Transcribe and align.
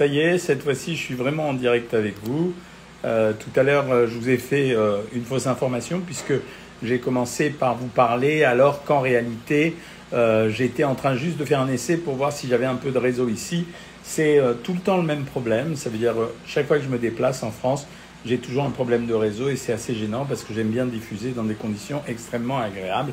Ça 0.00 0.06
y 0.06 0.18
est, 0.18 0.38
cette 0.38 0.62
fois-ci, 0.62 0.96
je 0.96 1.02
suis 1.02 1.14
vraiment 1.14 1.50
en 1.50 1.52
direct 1.52 1.92
avec 1.92 2.14
vous. 2.24 2.54
Euh, 3.04 3.34
tout 3.34 3.60
à 3.60 3.62
l'heure, 3.62 3.92
euh, 3.92 4.06
je 4.06 4.16
vous 4.16 4.30
ai 4.30 4.38
fait 4.38 4.72
euh, 4.72 5.02
une 5.12 5.26
fausse 5.26 5.46
information 5.46 6.00
puisque 6.00 6.32
j'ai 6.82 7.00
commencé 7.00 7.50
par 7.50 7.76
vous 7.76 7.88
parler 7.88 8.42
alors 8.42 8.82
qu'en 8.84 9.00
réalité, 9.00 9.76
j'étais 10.48 10.84
en 10.84 10.94
train 10.94 11.16
juste 11.16 11.36
de 11.36 11.44
faire 11.44 11.60
un 11.60 11.68
essai 11.68 11.98
pour 11.98 12.14
voir 12.14 12.32
si 12.32 12.48
j'avais 12.48 12.64
un 12.64 12.76
peu 12.76 12.92
de 12.92 12.98
réseau 12.98 13.28
ici. 13.28 13.66
C'est 14.02 14.40
tout 14.64 14.72
le 14.72 14.80
temps 14.80 14.96
le 14.96 15.02
même 15.02 15.24
problème. 15.24 15.76
Ça 15.76 15.90
veut 15.90 15.98
dire, 15.98 16.14
chaque 16.46 16.66
fois 16.66 16.78
que 16.78 16.84
je 16.84 16.88
me 16.88 16.96
déplace 16.96 17.42
en 17.42 17.50
France, 17.50 17.86
j'ai 18.24 18.38
toujours 18.38 18.64
un 18.64 18.70
problème 18.70 19.04
de 19.06 19.12
réseau 19.12 19.50
et 19.50 19.56
c'est 19.56 19.74
assez 19.74 19.94
gênant 19.94 20.24
parce 20.24 20.44
que 20.44 20.54
j'aime 20.54 20.70
bien 20.70 20.86
diffuser 20.86 21.32
dans 21.32 21.44
des 21.44 21.54
conditions 21.54 22.00
extrêmement 22.08 22.58
agréables. 22.58 23.12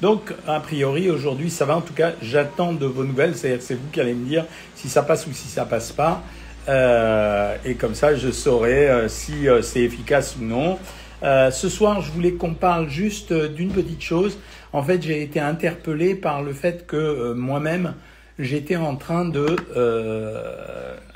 Donc, 0.00 0.32
a 0.46 0.60
priori, 0.60 1.10
aujourd'hui, 1.10 1.50
ça 1.50 1.64
va. 1.64 1.76
En 1.76 1.80
tout 1.80 1.94
cas, 1.94 2.12
j'attends 2.22 2.72
de 2.72 2.86
vos 2.86 3.04
nouvelles. 3.04 3.36
C'est-à-dire 3.36 3.58
que 3.58 3.64
c'est 3.64 3.74
vous 3.74 3.88
qui 3.92 4.00
allez 4.00 4.14
me 4.14 4.26
dire 4.26 4.44
si 4.76 4.88
ça 4.88 5.02
passe 5.02 5.26
ou 5.26 5.32
si 5.32 5.48
ça 5.48 5.64
passe 5.64 5.92
pas. 5.92 6.22
Euh, 6.68 7.56
et 7.64 7.74
comme 7.74 7.94
ça, 7.94 8.14
je 8.14 8.30
saurai 8.30 8.88
euh, 8.88 9.08
si 9.08 9.48
euh, 9.48 9.62
c'est 9.62 9.80
efficace 9.80 10.36
ou 10.40 10.44
non. 10.44 10.78
Euh, 11.22 11.50
ce 11.50 11.68
soir, 11.68 12.00
je 12.00 12.12
voulais 12.12 12.32
qu'on 12.32 12.54
parle 12.54 12.88
juste 12.88 13.32
d'une 13.32 13.70
petite 13.70 14.02
chose. 14.02 14.38
En 14.72 14.82
fait, 14.82 15.02
j'ai 15.02 15.22
été 15.22 15.40
interpellé 15.40 16.14
par 16.14 16.42
le 16.42 16.52
fait 16.52 16.86
que 16.86 17.32
moi-même, 17.32 17.94
j'étais 18.38 18.76
en 18.76 18.96
train 18.96 19.24
de... 19.24 19.56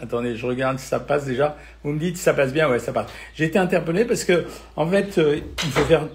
Attendez, 0.03 0.35
je 0.35 0.45
regarde 0.45 0.81
si 0.81 0.87
ça 0.87 0.99
passe 0.99 1.25
déjà. 1.27 1.57
Vous 1.85 1.93
me 1.93 1.99
dites 1.99 2.17
si 2.17 2.25
ça 2.25 2.35
passe 2.35 2.53
bien, 2.53 2.69
ouais, 2.69 2.81
ça 2.81 2.93
passe. 2.93 3.07
J'ai 3.35 3.45
été 3.45 3.59
interpellé 3.59 4.05
parce 4.05 4.25
que, 4.25 4.45
en 4.75 4.87
fait, 4.87 5.17
euh, 5.19 5.39
il 5.65 5.71
faut 5.71 5.85
faire, 5.85 6.09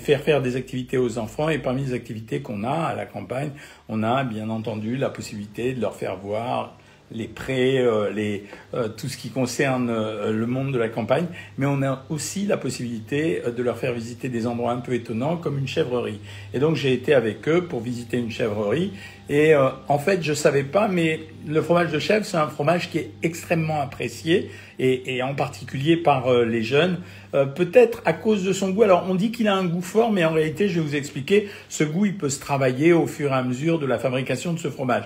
faire 0.00 0.20
faire 0.22 0.40
des 0.40 0.56
activités 0.56 0.96
aux 0.96 1.18
enfants 1.18 1.50
et 1.50 1.58
parmi 1.58 1.84
les 1.84 1.92
activités 1.92 2.40
qu'on 2.40 2.64
a 2.64 2.72
à 2.72 2.94
la 2.94 3.04
campagne, 3.04 3.50
on 3.90 4.02
a 4.02 4.24
bien 4.24 4.48
entendu 4.48 4.96
la 4.96 5.10
possibilité 5.10 5.74
de 5.74 5.80
leur 5.82 5.94
faire 5.94 6.16
voir 6.16 6.78
les 7.10 7.28
prés, 7.28 7.78
euh, 7.78 8.10
les, 8.10 8.44
euh, 8.74 8.88
tout 8.88 9.08
ce 9.08 9.16
qui 9.16 9.30
concerne 9.30 9.90
euh, 9.90 10.32
le 10.32 10.46
monde 10.46 10.72
de 10.72 10.78
la 10.78 10.88
campagne, 10.88 11.26
mais 11.58 11.66
on 11.66 11.82
a 11.82 12.04
aussi 12.08 12.46
la 12.46 12.56
possibilité 12.56 13.42
de 13.56 13.62
leur 13.62 13.78
faire 13.78 13.92
visiter 13.92 14.28
des 14.28 14.46
endroits 14.46 14.72
un 14.72 14.80
peu 14.80 14.94
étonnants 14.94 15.36
comme 15.36 15.58
une 15.58 15.68
chèvrerie. 15.68 16.20
Et 16.52 16.58
donc 16.58 16.76
j'ai 16.76 16.92
été 16.92 17.14
avec 17.14 17.48
eux 17.48 17.64
pour 17.64 17.80
visiter 17.80 18.16
une 18.16 18.30
chèvrerie 18.30 18.92
et 19.30 19.54
en 19.54 19.98
fait 19.98 20.22
je 20.22 20.34
savais 20.34 20.64
pas, 20.64 20.86
mais 20.88 21.20
le 21.46 21.62
fromage 21.62 21.90
de 21.90 21.98
chèvre 21.98 22.24
c'est 22.24 22.36
un 22.36 22.48
fromage 22.48 22.90
qui 22.90 22.98
est 22.98 23.10
extrêmement 23.22 23.80
apprécié 23.80 24.50
et, 24.78 25.16
et 25.16 25.22
en 25.22 25.34
particulier 25.34 25.96
par 25.96 26.30
les 26.44 26.62
jeunes, 26.62 26.98
peut-être 27.32 28.02
à 28.04 28.12
cause 28.12 28.44
de 28.44 28.52
son 28.52 28.70
goût. 28.70 28.82
Alors 28.82 29.06
on 29.08 29.14
dit 29.14 29.30
qu'il 29.30 29.48
a 29.48 29.54
un 29.54 29.64
goût 29.64 29.80
fort, 29.80 30.12
mais 30.12 30.24
en 30.24 30.32
réalité 30.32 30.68
je 30.68 30.80
vais 30.80 30.86
vous 30.86 30.96
expliquer, 30.96 31.48
ce 31.68 31.84
goût 31.84 32.06
il 32.06 32.16
peut 32.16 32.28
se 32.28 32.40
travailler 32.40 32.92
au 32.92 33.06
fur 33.06 33.30
et 33.30 33.34
à 33.34 33.42
mesure 33.42 33.78
de 33.78 33.86
la 33.86 33.98
fabrication 33.98 34.52
de 34.52 34.58
ce 34.58 34.68
fromage 34.68 35.04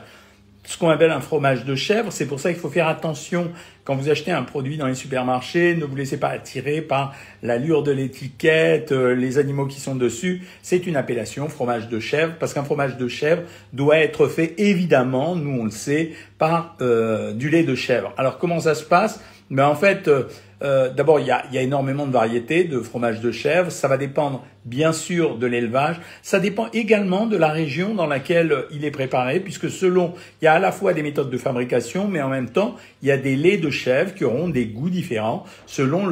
ce 0.68 0.76
qu'on 0.76 0.90
appelle 0.90 1.10
un 1.10 1.22
fromage 1.22 1.64
de 1.64 1.74
chèvre. 1.74 2.12
C'est 2.12 2.26
pour 2.26 2.40
ça 2.40 2.52
qu'il 2.52 2.60
faut 2.60 2.68
faire 2.68 2.88
attention 2.88 3.50
quand 3.84 3.94
vous 3.94 4.10
achetez 4.10 4.32
un 4.32 4.42
produit 4.42 4.76
dans 4.76 4.86
les 4.86 4.94
supermarchés. 4.94 5.74
Ne 5.74 5.86
vous 5.86 5.96
laissez 5.96 6.20
pas 6.20 6.28
attirer 6.28 6.82
par 6.82 7.14
l'allure 7.42 7.82
de 7.82 7.90
l'étiquette, 7.90 8.92
euh, 8.92 9.14
les 9.14 9.38
animaux 9.38 9.66
qui 9.66 9.80
sont 9.80 9.94
dessus. 9.94 10.42
C'est 10.60 10.86
une 10.86 10.96
appellation 10.96 11.48
fromage 11.48 11.88
de 11.88 11.98
chèvre 11.98 12.34
parce 12.38 12.52
qu'un 12.52 12.64
fromage 12.64 12.98
de 12.98 13.08
chèvre 13.08 13.44
doit 13.72 13.96
être 13.96 14.26
fait 14.26 14.54
évidemment, 14.58 15.36
nous 15.36 15.58
on 15.58 15.64
le 15.64 15.70
sait, 15.70 16.10
par 16.36 16.76
euh, 16.82 17.32
du 17.32 17.48
lait 17.48 17.64
de 17.64 17.74
chèvre. 17.74 18.12
Alors 18.18 18.36
comment 18.36 18.60
ça 18.60 18.74
se 18.74 18.84
passe? 18.84 19.22
Mais 19.48 19.62
en 19.62 19.74
fait, 19.74 20.06
euh, 20.06 20.24
euh, 20.62 20.90
d'abord 20.90 21.20
il 21.20 21.26
y 21.26 21.30
a, 21.30 21.44
énormément 21.62 22.06
de 22.06 22.12
variétés 22.12 22.64
de 22.64 22.80
fromage 22.80 23.20
de 23.20 23.30
chèvre. 23.30 23.70
Ça 23.70 23.88
va 23.88 23.96
dépendre 23.96 24.44
bien 24.64 24.92
sûr 24.92 25.36
de 25.36 25.46
l'élevage. 25.46 26.00
Ça 26.22 26.40
dépend 26.40 26.68
également 26.72 27.26
de 27.26 27.36
la 27.36 27.48
région 27.48 27.94
dans 27.94 28.06
laquelle 28.06 28.64
il 28.70 28.84
est 28.84 28.90
préparé, 28.90 29.40
puisque 29.40 29.70
selon, 29.70 30.14
il 30.40 30.44
y 30.44 30.48
a 30.48 30.54
à 30.54 30.58
la 30.58 30.72
fois 30.72 30.92
des 30.92 31.02
méthodes 31.02 31.30
de 31.30 31.38
fabrication, 31.38 32.08
mais 32.08 32.20
en 32.20 32.28
même 32.28 32.50
temps, 32.50 32.76
il 33.02 33.08
y 33.08 33.10
a 33.10 33.16
des 33.16 33.36
laits 33.36 33.60
de 33.60 33.70
chèvre 33.70 34.14
qui 34.14 34.24
auront 34.24 34.48
des 34.48 34.66
goûts 34.66 34.90
différents 34.90 35.44
selon 35.66 36.06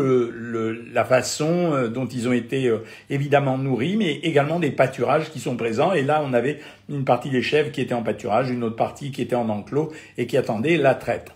la 0.92 1.04
façon 1.04 1.72
euh, 1.72 1.88
dont 1.88 2.06
ils 2.06 2.28
ont 2.28 2.32
été 2.32 2.66
euh, 2.66 2.78
évidemment 3.10 3.58
nourris, 3.58 3.96
mais 3.96 4.14
également 4.14 4.58
des 4.58 4.70
pâturages 4.70 5.30
qui 5.30 5.40
sont 5.40 5.56
présents. 5.56 5.92
Et 5.92 6.02
là, 6.02 6.22
on 6.24 6.32
avait 6.32 6.60
une 6.88 7.04
partie 7.04 7.30
des 7.30 7.42
chèvres 7.42 7.70
qui 7.72 7.80
étaient 7.80 7.94
en 7.94 8.02
pâturage, 8.02 8.50
une 8.50 8.64
autre 8.64 8.76
partie 8.76 9.10
qui 9.10 9.22
était 9.22 9.36
en 9.36 9.48
enclos 9.48 9.92
et 10.16 10.26
qui 10.26 10.36
attendait 10.36 10.76
la 10.76 10.94
traite. 10.94 11.35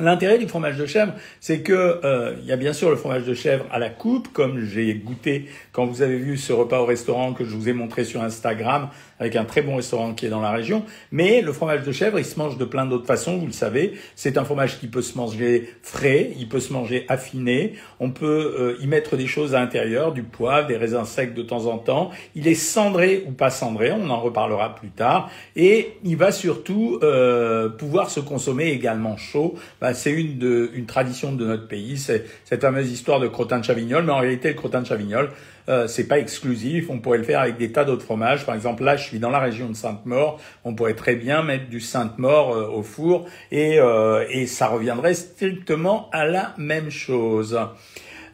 L'intérêt 0.00 0.38
du 0.38 0.48
fromage 0.48 0.78
de 0.78 0.86
chèvre, 0.86 1.12
c'est 1.38 1.60
que 1.60 2.00
euh, 2.02 2.34
il 2.40 2.46
y 2.46 2.52
a 2.52 2.56
bien 2.56 2.72
sûr 2.72 2.88
le 2.88 2.96
fromage 2.96 3.24
de 3.24 3.34
chèvre 3.34 3.66
à 3.70 3.78
la 3.78 3.90
coupe, 3.90 4.32
comme 4.32 4.64
j'ai 4.64 4.94
goûté 4.94 5.50
quand 5.70 5.84
vous 5.84 6.00
avez 6.00 6.16
vu 6.16 6.38
ce 6.38 6.54
repas 6.54 6.80
au 6.80 6.86
restaurant 6.86 7.34
que 7.34 7.44
je 7.44 7.54
vous 7.54 7.68
ai 7.68 7.74
montré 7.74 8.04
sur 8.04 8.22
Instagram, 8.22 8.88
avec 9.18 9.36
un 9.36 9.44
très 9.44 9.60
bon 9.60 9.76
restaurant 9.76 10.14
qui 10.14 10.24
est 10.24 10.30
dans 10.30 10.40
la 10.40 10.50
région. 10.50 10.86
Mais 11.10 11.42
le 11.42 11.52
fromage 11.52 11.82
de 11.82 11.92
chèvre, 11.92 12.18
il 12.18 12.24
se 12.24 12.38
mange 12.38 12.56
de 12.56 12.64
plein 12.64 12.86
d'autres 12.86 13.06
façons, 13.06 13.36
vous 13.36 13.44
le 13.44 13.52
savez. 13.52 13.92
C'est 14.16 14.38
un 14.38 14.44
fromage 14.44 14.80
qui 14.80 14.86
peut 14.86 15.02
se 15.02 15.18
manger 15.18 15.68
frais, 15.82 16.30
il 16.38 16.48
peut 16.48 16.60
se 16.60 16.72
manger 16.72 17.04
affiné. 17.10 17.74
On 18.00 18.08
peut 18.08 18.56
euh, 18.58 18.76
y 18.82 18.86
mettre 18.86 19.18
des 19.18 19.26
choses 19.26 19.54
à 19.54 19.60
l'intérieur, 19.60 20.12
du 20.12 20.22
poivre, 20.22 20.68
des 20.68 20.78
raisins 20.78 21.04
secs 21.04 21.34
de 21.34 21.42
temps 21.42 21.66
en 21.66 21.76
temps. 21.76 22.10
Il 22.34 22.48
est 22.48 22.54
cendré 22.54 23.24
ou 23.28 23.32
pas 23.32 23.50
cendré, 23.50 23.92
on 23.92 24.08
en 24.08 24.20
reparlera 24.22 24.74
plus 24.74 24.88
tard. 24.88 25.30
Et 25.54 25.98
il 26.02 26.16
va 26.16 26.32
surtout 26.32 26.98
euh, 27.02 27.68
pouvoir 27.68 28.08
se 28.08 28.20
consommer 28.20 28.68
également 28.68 29.18
chaud 29.18 29.54
bah, 29.82 29.94
c'est 29.94 30.12
une, 30.12 30.38
de, 30.38 30.70
une 30.74 30.86
tradition 30.86 31.32
de 31.32 31.44
notre 31.44 31.66
pays, 31.66 31.98
c'est 31.98 32.24
cette 32.44 32.60
fameuse 32.60 32.88
histoire 32.92 33.18
de 33.18 33.26
crottin 33.26 33.58
de 33.58 33.64
Chavignol, 33.64 34.04
mais 34.04 34.12
en 34.12 34.18
réalité, 34.18 34.46
le 34.46 34.54
crottin 34.54 34.80
de 34.80 34.86
Chavignol, 34.86 35.30
euh, 35.68 35.88
c'est 35.88 36.06
pas 36.06 36.20
exclusif, 36.20 36.88
on 36.88 37.00
pourrait 37.00 37.18
le 37.18 37.24
faire 37.24 37.40
avec 37.40 37.56
des 37.56 37.72
tas 37.72 37.84
d'autres 37.84 38.04
fromages. 38.04 38.46
Par 38.46 38.54
exemple, 38.54 38.84
là, 38.84 38.94
je 38.94 39.02
suis 39.02 39.18
dans 39.18 39.30
la 39.30 39.40
région 39.40 39.68
de 39.68 39.74
Sainte-Maure, 39.74 40.38
on 40.62 40.76
pourrait 40.76 40.94
très 40.94 41.16
bien 41.16 41.42
mettre 41.42 41.68
du 41.68 41.80
Sainte-Maure 41.80 42.54
euh, 42.54 42.68
au 42.68 42.84
four 42.84 43.26
et, 43.50 43.80
euh, 43.80 44.24
et 44.30 44.46
ça 44.46 44.68
reviendrait 44.68 45.14
strictement 45.14 46.08
à 46.12 46.26
la 46.26 46.54
même 46.58 46.88
chose. 46.88 47.58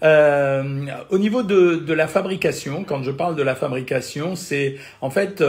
Euh, 0.02 0.86
au 1.08 1.18
niveau 1.18 1.42
de, 1.42 1.76
de, 1.76 1.92
la 1.94 2.08
fabrication, 2.08 2.84
quand 2.84 3.02
je 3.02 3.10
parle 3.10 3.36
de 3.36 3.42
la 3.42 3.54
fabrication, 3.54 4.36
c'est 4.36 4.76
en 5.00 5.08
fait 5.08 5.42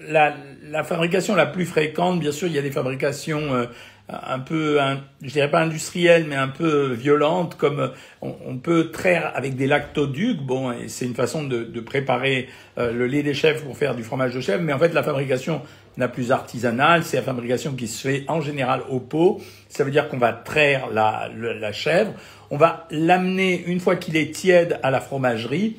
la, 0.00 0.34
la, 0.64 0.82
fabrication 0.82 1.36
la 1.36 1.46
plus 1.46 1.66
fréquente. 1.66 2.18
Bien 2.18 2.32
sûr, 2.32 2.48
il 2.48 2.54
y 2.54 2.58
a 2.58 2.62
des 2.62 2.72
fabrications 2.72 3.68
un 4.08 4.38
peu, 4.38 4.80
un, 4.80 5.00
je 5.22 5.30
dirais 5.30 5.50
pas 5.50 5.62
industrielles, 5.62 6.26
mais 6.28 6.36
un 6.36 6.48
peu 6.48 6.92
violentes, 6.92 7.56
comme 7.56 7.90
on, 8.20 8.34
on 8.46 8.58
peut 8.58 8.90
traire 8.90 9.32
avec 9.34 9.56
des 9.56 9.66
lactoducs. 9.66 10.42
Bon, 10.42 10.72
et 10.72 10.88
c'est 10.88 11.06
une 11.06 11.14
façon 11.14 11.44
de, 11.44 11.64
de 11.64 11.80
préparer 11.80 12.48
euh, 12.76 12.92
le 12.92 13.06
lait 13.06 13.22
des 13.22 13.34
chèvres 13.34 13.64
pour 13.64 13.76
faire 13.78 13.94
du 13.94 14.02
fromage 14.02 14.34
de 14.34 14.40
chèvre. 14.40 14.62
Mais 14.62 14.74
en 14.74 14.78
fait, 14.78 14.92
la 14.92 15.02
fabrication 15.02 15.62
la 15.96 16.08
plus 16.08 16.32
artisanale, 16.32 17.04
c'est 17.04 17.16
la 17.16 17.22
fabrication 17.22 17.72
qui 17.74 17.88
se 17.88 18.06
fait 18.06 18.24
en 18.28 18.40
général 18.40 18.82
au 18.90 19.00
pot. 19.00 19.40
Ça 19.68 19.84
veut 19.84 19.90
dire 19.90 20.08
qu'on 20.08 20.18
va 20.18 20.32
traire 20.32 20.88
la, 20.92 21.30
la 21.34 21.72
chèvre, 21.72 22.12
on 22.50 22.56
va 22.56 22.86
l'amener 22.90 23.64
une 23.66 23.80
fois 23.80 23.96
qu'il 23.96 24.16
est 24.16 24.34
tiède 24.34 24.78
à 24.82 24.90
la 24.90 25.00
fromagerie. 25.00 25.76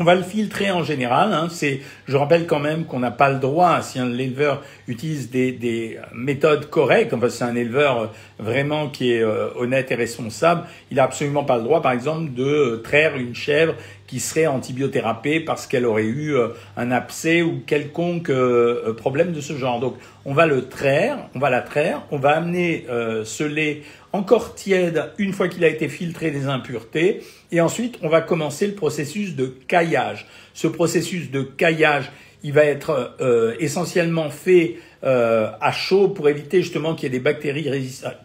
On 0.00 0.04
va 0.04 0.16
le 0.16 0.22
filtrer 0.22 0.72
en 0.72 0.82
général. 0.82 1.32
Hein. 1.32 1.46
C'est, 1.50 1.80
je 2.06 2.16
rappelle 2.16 2.46
quand 2.46 2.58
même 2.58 2.84
qu'on 2.84 2.98
n'a 2.98 3.12
pas 3.12 3.30
le 3.30 3.38
droit, 3.38 3.80
si 3.80 4.00
un 4.00 4.12
éleveur 4.12 4.60
utilise 4.88 5.30
des, 5.30 5.52
des 5.52 6.00
méthodes 6.12 6.68
correctes, 6.68 7.14
enfin 7.14 7.28
c'est 7.28 7.44
un 7.44 7.54
éleveur 7.54 8.12
vraiment 8.40 8.88
qui 8.88 9.12
est 9.12 9.22
euh, 9.22 9.50
honnête 9.54 9.92
et 9.92 9.94
responsable, 9.94 10.64
il 10.90 10.96
n'a 10.96 11.04
absolument 11.04 11.44
pas 11.44 11.58
le 11.58 11.62
droit, 11.62 11.80
par 11.80 11.92
exemple, 11.92 12.32
de 12.32 12.80
traire 12.82 13.16
une 13.16 13.36
chèvre 13.36 13.74
qui 14.06 14.20
serait 14.20 14.46
antibiothérapée 14.46 15.40
parce 15.40 15.66
qu'elle 15.66 15.86
aurait 15.86 16.04
eu 16.04 16.34
euh, 16.34 16.48
un 16.76 16.90
abcès 16.90 17.42
ou 17.42 17.62
quelconque 17.66 18.30
euh, 18.30 18.92
problème 18.94 19.32
de 19.32 19.40
ce 19.40 19.56
genre. 19.56 19.80
Donc 19.80 19.96
on 20.24 20.34
va 20.34 20.46
le 20.46 20.68
traire, 20.68 21.18
on 21.34 21.38
va 21.38 21.50
la 21.50 21.60
traire, 21.60 22.02
on 22.10 22.18
va 22.18 22.36
amener 22.36 22.86
euh, 22.88 23.24
ce 23.24 23.44
lait 23.44 23.82
encore 24.12 24.54
tiède 24.54 25.10
une 25.18 25.32
fois 25.32 25.48
qu'il 25.48 25.64
a 25.64 25.68
été 25.68 25.88
filtré 25.88 26.30
des 26.30 26.46
impuretés 26.46 27.22
et 27.50 27.60
ensuite 27.60 27.98
on 28.02 28.08
va 28.08 28.20
commencer 28.20 28.66
le 28.66 28.74
processus 28.74 29.34
de 29.34 29.46
caillage. 29.46 30.26
Ce 30.54 30.68
processus 30.68 31.30
de 31.30 31.42
caillage, 31.42 32.10
il 32.44 32.52
va 32.52 32.64
être 32.64 33.16
euh, 33.20 33.54
essentiellement 33.58 34.30
fait 34.30 34.76
euh, 35.04 35.50
à 35.60 35.70
chaud 35.70 36.08
pour 36.08 36.28
éviter 36.28 36.62
justement 36.62 36.94
qu'il 36.94 37.04
y 37.04 37.06
ait 37.06 37.18
des 37.18 37.22
bactéries 37.22 37.68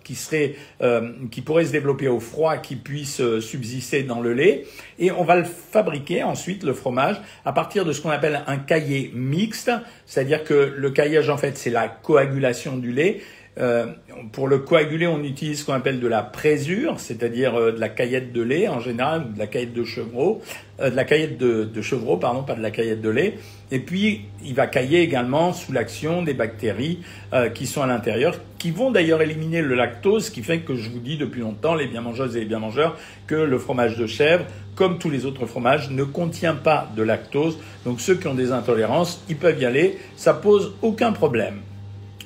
qui 0.04 0.16
seraient 0.16 0.56
euh, 0.82 1.12
qui 1.30 1.42
pourraient 1.42 1.66
se 1.66 1.74
développer 1.74 2.08
au 2.08 2.22
froid 2.22 2.58
qui 2.58 2.78
puissent 2.78 3.20
euh, 3.20 3.42
subsister 3.42 4.04
dans 4.04 4.22
le 4.22 4.34
lait. 4.34 4.66
Et 4.98 5.12
on 5.12 5.26
va 5.26 5.36
le 5.36 5.44
fabriquer 5.44 6.24
ensuite 6.24 6.64
le 6.64 6.74
fromage 6.74 7.18
à 7.44 7.52
partir 7.52 7.84
de 7.84 7.92
ce 7.92 8.02
qu'on 8.02 8.12
appelle 8.12 8.44
un 8.48 8.58
caillé 8.58 9.12
mixte. 9.14 9.72
C'est-à-dire 10.06 10.46
que 10.46 10.74
le 10.76 10.90
caillage 10.92 11.30
en 11.30 11.38
fait 11.38 11.58
c'est 11.58 11.70
la 11.70 11.90
coagulation 11.90 12.78
du 12.78 12.94
lait 12.94 13.22
euh, 13.58 13.88
pour 14.32 14.48
le 14.48 14.60
coaguler, 14.60 15.08
on 15.08 15.24
utilise 15.24 15.62
ce 15.62 15.66
qu'on 15.66 15.74
appelle 15.74 16.00
de 16.00 16.08
la 16.08 16.22
présure, 16.22 17.00
c'est-à-dire 17.00 17.56
euh, 17.56 17.72
de 17.72 17.80
la 17.80 17.90
caillette 17.90 18.32
de 18.32 18.42
lait 18.42 18.68
en 18.68 18.80
général, 18.80 19.26
ou 19.30 19.34
de 19.34 19.40
la 19.40 19.48
caillette 19.48 19.74
de 19.74 19.84
chevreau, 19.84 20.42
euh, 20.80 20.90
de 20.90 20.96
la 20.96 21.04
caillette 21.04 21.38
de, 21.38 21.82
chevreau, 21.82 22.18
pardon, 22.18 22.44
pas 22.44 22.56
de 22.56 22.62
la 22.62 22.72
caillette 22.72 23.02
de 23.02 23.10
lait. 23.10 23.36
Et 23.72 23.80
puis, 23.80 24.22
il 24.44 24.56
va 24.56 24.68
cailler 24.68 25.02
également 25.02 25.54
sous 25.54 25.72
l'action 25.72 26.22
des 26.22 26.34
bactéries 26.34 27.00
euh, 27.34 27.50
qui 27.50 27.68
sont 27.68 27.82
à 27.82 27.88
l'intérieur, 27.88 28.40
qui 28.58 28.72
vont 28.72 28.92
d'ailleurs 28.92 29.22
éliminer 29.22 29.62
le 29.62 29.76
lactose, 29.76 30.26
ce 30.26 30.32
qui 30.32 30.42
fait 30.42 30.60
que 30.60 30.76
je 30.76 30.90
vous 30.90 31.00
dis 31.00 31.18
depuis 31.18 31.42
longtemps, 31.42 31.76
les 31.76 31.88
bien 31.88 32.02
mangeuses 32.02 32.36
et 32.36 32.42
les 32.42 32.46
bien 32.46 32.60
mangeurs, 32.60 32.98
que 33.28 33.36
le 33.36 33.58
fromage 33.58 33.98
de 33.98 34.08
chèvre, 34.08 34.46
comme 34.76 35.00
tous 35.00 35.10
les 35.10 35.26
autres 35.26 35.46
fromages, 35.46 35.90
ne 35.90 36.04
contient 36.04 36.56
pas 36.56 36.90
de 36.96 37.04
lactose. 37.04 37.58
Donc, 37.86 38.00
ceux 38.00 38.16
qui 38.16 38.28
ont 38.28 38.36
des 38.36 38.52
intolérances, 38.52 39.24
ils 39.28 39.38
peuvent 39.38 39.60
y 39.60 39.66
aller, 39.66 39.98
ça 40.16 40.34
pose 40.34 40.74
aucun 40.82 41.12
problème. 41.12 41.60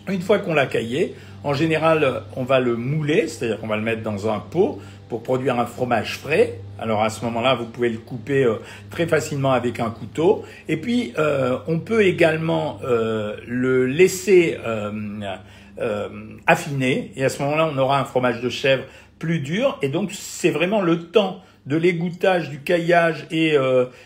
Une 0.09 0.21
fois 0.21 0.39
qu'on 0.39 0.53
l'a 0.53 0.65
caillé, 0.65 1.15
En 1.45 1.53
général, 1.53 2.23
on 2.37 2.43
va 2.43 2.61
le 2.61 2.77
mouler, 2.77 3.27
c'est-à-dire 3.27 3.59
qu'on 3.59 3.67
va 3.67 3.75
le 3.75 3.81
mettre 3.81 4.01
dans 4.01 4.29
un 4.29 4.39
pot 4.39 4.79
pour 5.09 5.23
produire 5.23 5.59
un 5.59 5.65
fromage 5.65 6.17
frais. 6.17 6.59
Alors 6.79 7.03
à 7.03 7.09
ce 7.09 7.23
moment-là, 7.25 7.53
vous 7.55 7.65
pouvez 7.65 7.89
le 7.89 7.97
couper 7.97 8.45
euh, 8.45 8.55
très 8.89 9.07
facilement 9.07 9.51
avec 9.51 9.79
un 9.81 9.89
couteau. 9.89 10.43
Et 10.69 10.77
puis, 10.77 11.13
euh, 11.17 11.57
on 11.67 11.79
peut 11.79 12.03
également 12.03 12.79
euh, 12.83 13.35
le 13.45 13.85
laisser 13.85 14.57
affiner. 16.47 17.11
Et 17.15 17.25
à 17.25 17.29
ce 17.29 17.41
moment-là, 17.43 17.69
on 17.73 17.77
aura 17.77 17.99
un 17.99 18.05
fromage 18.05 18.41
de 18.41 18.49
chèvre 18.49 18.83
plus 19.19 19.39
dur. 19.39 19.77
Et 19.81 19.89
donc, 19.89 20.11
c'est 20.13 20.51
vraiment 20.51 20.81
le 20.81 21.03
temps 21.07 21.41
de 21.65 21.75
l'égouttage, 21.77 22.49
du 22.49 22.61
caillage 22.61 23.25
et, 23.31 23.55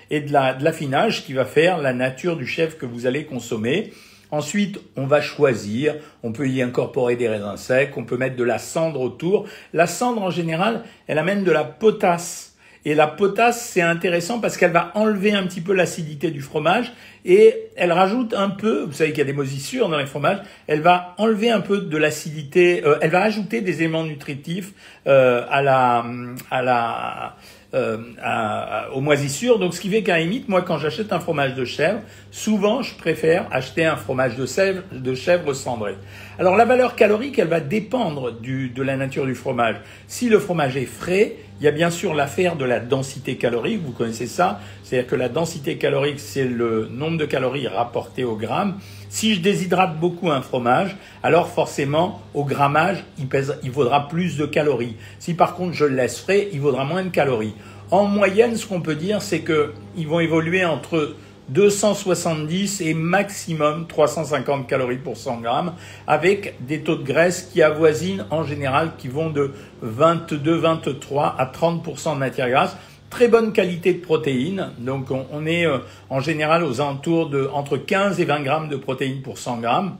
et 0.10 0.22
de 0.22 0.32
l'affinage 0.32 1.24
qui 1.26 1.34
va 1.34 1.46
faire 1.46 1.78
la 1.78 1.94
nature 1.94 2.36
du 2.38 2.46
chèvre 2.48 2.78
que 2.78 2.86
vous 2.86 3.06
allez 3.06 3.26
consommer. 3.26 3.92
Ensuite, 4.31 4.79
on 4.95 5.06
va 5.06 5.21
choisir, 5.21 5.95
on 6.24 6.31
peut 6.31 6.47
y 6.47 6.62
incorporer 6.62 7.15
des 7.15 7.29
raisins 7.29 7.57
secs, 7.57 7.94
on 7.95 8.03
peut 8.03 8.18
mettre 8.18 8.35
de 8.35 8.44
la 8.44 8.59
cendre 8.59 9.00
autour. 9.00 9.45
La 9.74 9.88
cendre, 9.88 10.21
en 10.21 10.29
général, 10.29 10.83
elle 11.07 11.18
amène 11.18 11.44
de 11.44 11.51
la 11.51 11.63
potasse. 11.63 12.56
Et 12.85 12.95
la 12.95 13.07
potasse, 13.07 13.69
c'est 13.69 13.81
intéressant 13.81 14.39
parce 14.39 14.56
qu'elle 14.56 14.71
va 14.71 14.91
enlever 14.95 15.33
un 15.33 15.44
petit 15.44 15.59
peu 15.59 15.74
l'acidité 15.74 16.31
du 16.31 16.41
fromage 16.41 16.94
et 17.25 17.53
elle 17.75 17.91
rajoute 17.91 18.33
un 18.33 18.50
peu, 18.50 18.83
vous 18.83 18.94
savez 18.94 19.09
qu'il 19.09 19.18
y 19.18 19.24
a 19.24 19.25
des 19.25 19.33
moisissures 19.33 19.89
dans 19.89 19.97
les 19.97 20.06
fromages, 20.06 20.39
elle 20.68 20.79
va 20.79 21.13
enlever 21.18 21.50
un 21.50 21.59
peu 21.59 21.81
de 21.81 21.97
l'acidité, 21.97 22.85
euh, 22.85 22.97
elle 23.01 23.09
va 23.09 23.24
ajouter 23.24 23.59
des 23.59 23.79
éléments 23.79 24.06
nutritifs 24.06 24.71
euh, 25.06 25.45
à 25.50 25.62
la, 25.62 26.06
à 26.50 26.62
la, 26.62 27.35
euh, 27.77 28.94
aux 28.94 29.01
moisissures. 29.01 29.59
Donc, 29.59 29.74
ce 29.74 29.79
qui 29.79 29.89
fait 29.89 30.01
qu'à 30.01 30.18
limite, 30.18 30.50
moi, 30.50 30.62
quand 30.63 30.77
j'achète 30.77 31.13
un 31.13 31.19
fromage 31.19 31.53
de 31.53 31.63
chèvre, 31.63 32.00
souvent, 32.31 32.81
je 32.81 32.95
préfère 32.95 33.47
acheter 33.51 33.85
un 33.85 33.95
fromage 33.95 34.35
de, 34.35 34.45
chèvre, 34.45 34.81
de 34.91 35.13
chèvre 35.13 35.53
cendré. 35.53 35.95
Alors, 36.39 36.56
la 36.56 36.65
valeur 36.65 36.95
calorique, 36.95 37.38
elle 37.39 37.47
va 37.47 37.59
dépendre 37.59 38.31
du, 38.31 38.69
de 38.69 38.81
la 38.81 38.97
nature 38.97 39.25
du 39.25 39.35
fromage. 39.35 39.75
Si 40.07 40.27
le 40.27 40.39
fromage 40.39 40.75
est 40.75 40.85
frais, 40.85 41.35
il 41.59 41.65
y 41.65 41.68
a 41.68 41.71
bien 41.71 41.89
sûr 41.89 42.13
l'affaire 42.13 42.56
de 42.56 42.65
la 42.65 42.79
densité 42.79 43.35
calorique. 43.35 43.81
Vous 43.83 43.91
connaissez 43.91 44.27
ça. 44.27 44.59
C'est-à-dire 44.83 45.09
que 45.09 45.15
la 45.15 45.29
densité 45.29 45.77
calorique, 45.77 46.19
c'est 46.19 46.45
le 46.45 46.88
nombre 46.91 47.18
de 47.18 47.25
calories 47.25 47.68
rapportées 47.68 48.24
au 48.24 48.35
gramme. 48.35 48.79
Si 49.09 49.36
je 49.36 49.39
déshydrate 49.39 50.00
beaucoup 50.00 50.30
un 50.30 50.42
fromage, 50.42 50.98
alors 51.24 51.50
forcément, 51.50 52.21
au 52.33 52.44
grammage, 52.44 53.06
il, 53.18 53.27
pèse, 53.27 53.57
vaudra 53.71 54.09
plus 54.09 54.38
de 54.38 54.45
calories. 54.45 54.95
Si 55.19 55.33
par 55.33 55.56
contre 55.56 55.74
je 55.74 55.86
le 55.86 55.95
laisse 55.95 56.19
frais, 56.19 56.50
il 56.51 56.59
vaudra 56.59 56.83
moins 56.83 57.04
de 57.04 57.09
calories. 57.09 57.56
En 57.89 58.04
moyenne, 58.04 58.57
ce 58.57 58.65
qu'on 58.65 58.81
peut 58.81 58.95
dire, 58.95 59.21
c'est 59.21 59.42
qu'ils 59.44 60.07
vont 60.07 60.19
évoluer 60.19 60.65
entre 60.65 61.15
270 61.50 62.81
et 62.81 62.94
maximum 62.94 63.88
350 63.88 64.68
calories 64.68 64.98
pour 64.98 65.15
100 65.15 65.39
grammes, 65.39 65.74
avec 66.06 66.56
des 66.65 66.81
taux 66.81 66.98
de 66.98 67.03
graisse 67.03 67.50
qui 67.53 67.62
avoisinent 67.62 68.25
en 68.30 68.44
général, 68.44 68.92
qui 68.98 69.07
vont 69.07 69.30
de 69.30 69.53
22, 69.81 70.56
23 70.56 71.36
à 71.38 71.45
30% 71.45 72.15
de 72.15 72.19
matière 72.19 72.50
grasse 72.50 72.75
très 73.09 73.27
bonne 73.27 73.54
qualité 73.54 73.94
de 73.94 74.00
protéines. 74.00 74.71
Donc 74.80 75.07
on, 75.12 75.45
est 75.45 75.65
euh, 75.65 75.80
en 76.09 76.19
général 76.19 76.63
aux 76.63 76.81
alentours 76.81 77.30
de 77.30 77.50
entre 77.54 77.77
15 77.77 78.19
et 78.19 78.25
20 78.25 78.42
grammes 78.42 78.69
de 78.69 78.75
protéines 78.75 79.21
pour 79.21 79.38
100 79.38 79.57
grammes. 79.57 79.98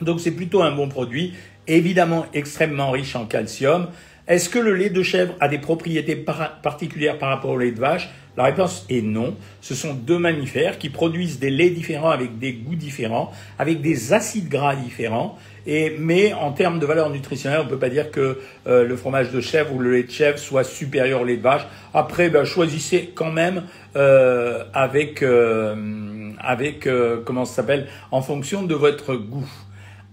Donc 0.00 0.20
c'est 0.20 0.32
plutôt 0.32 0.62
un 0.62 0.72
bon 0.72 0.88
produit, 0.88 1.34
évidemment 1.66 2.26
extrêmement 2.34 2.90
riche 2.90 3.16
en 3.16 3.26
calcium. 3.26 3.88
Est-ce 4.28 4.48
que 4.48 4.58
le 4.58 4.74
lait 4.74 4.90
de 4.90 5.04
chèvre 5.04 5.34
a 5.38 5.46
des 5.46 5.58
propriétés 5.58 6.16
particulières 6.16 7.16
par 7.16 7.28
rapport 7.28 7.50
au 7.50 7.58
lait 7.58 7.70
de 7.70 7.78
vache? 7.78 8.08
La 8.36 8.44
réponse 8.44 8.84
est 8.90 9.00
non. 9.00 9.36
Ce 9.60 9.74
sont 9.74 9.94
deux 9.94 10.18
mammifères 10.18 10.78
qui 10.78 10.90
produisent 10.90 11.38
des 11.38 11.48
laits 11.48 11.72
différents 11.72 12.10
avec 12.10 12.38
des 12.38 12.52
goûts 12.52 12.74
différents, 12.74 13.32
avec 13.58 13.80
des 13.80 14.12
acides 14.12 14.48
gras 14.48 14.74
différents. 14.74 15.38
Et, 15.64 15.96
mais 15.98 16.32
en 16.32 16.50
termes 16.52 16.80
de 16.80 16.86
valeur 16.86 17.10
nutritionnelle, 17.10 17.60
on 17.60 17.64
ne 17.64 17.68
peut 17.68 17.78
pas 17.78 17.88
dire 17.88 18.10
que 18.10 18.38
euh, 18.66 18.84
le 18.84 18.96
fromage 18.96 19.30
de 19.30 19.40
chèvre 19.40 19.72
ou 19.72 19.78
le 19.78 19.92
lait 19.92 20.02
de 20.02 20.10
chèvre 20.10 20.38
soit 20.38 20.64
supérieur 20.64 21.22
au 21.22 21.24
lait 21.24 21.36
de 21.36 21.42
vache. 21.42 21.66
Après, 21.94 22.28
ben, 22.28 22.44
choisissez 22.44 23.12
quand 23.14 23.30
même 23.30 23.62
euh, 23.94 24.64
avec, 24.74 25.22
euh, 25.22 26.32
avec 26.40 26.88
comment 27.24 27.44
ça 27.44 27.54
s'appelle, 27.54 27.86
en 28.10 28.22
fonction 28.22 28.64
de 28.64 28.74
votre 28.74 29.14
goût. 29.14 29.48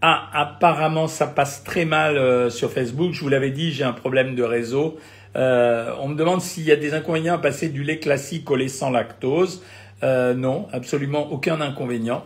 Ah, 0.06 0.28
apparemment, 0.34 1.08
ça 1.08 1.28
passe 1.28 1.64
très 1.64 1.86
mal 1.86 2.18
euh, 2.18 2.50
sur 2.50 2.74
Facebook. 2.74 3.14
Je 3.14 3.22
vous 3.22 3.30
l'avais 3.30 3.52
dit, 3.52 3.72
j'ai 3.72 3.86
un 3.86 3.94
problème 3.94 4.36
de 4.36 4.44
réseau. 4.44 4.98
Euh, 5.38 5.96
on 6.02 6.10
me 6.10 6.16
demande 6.16 6.42
s'il 6.42 6.64
y 6.64 6.74
a 6.74 6.76
des 6.76 6.94
inconvénients 6.94 7.36
à 7.36 7.38
passer 7.38 7.70
du 7.70 7.84
lait 7.86 8.00
classique 8.00 8.52
au 8.52 8.58
lait 8.58 8.68
sans 8.68 8.90
lactose. 8.90 9.64
Euh, 10.04 10.34
non, 10.34 10.68
absolument 10.74 11.32
aucun 11.32 11.62
inconvénient. 11.62 12.26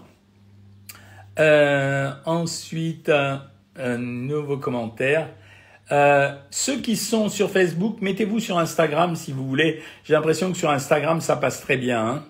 ensuite, 1.37 3.11
un 3.11 3.97
nouveau 3.99 4.57
commentaire. 4.57 5.27
ceux 6.49 6.81
qui 6.81 6.95
sont 6.95 7.29
sur 7.29 7.51
Facebook, 7.51 8.01
mettez-vous 8.01 8.39
sur 8.39 8.57
Instagram 8.57 9.15
si 9.15 9.31
vous 9.31 9.47
voulez. 9.47 9.83
J'ai 10.03 10.13
l'impression 10.13 10.51
que 10.51 10.57
sur 10.57 10.71
Instagram, 10.71 11.21
ça 11.21 11.35
passe 11.35 11.61
très 11.61 11.77
bien. 11.77 12.23